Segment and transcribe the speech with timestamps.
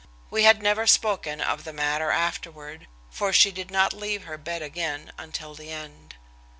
[0.31, 4.63] We had never spoken of the matter afterward, for she did not leave her bed
[4.63, 6.15] again until the end.